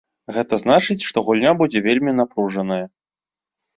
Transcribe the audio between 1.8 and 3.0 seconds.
вельмі напружаная.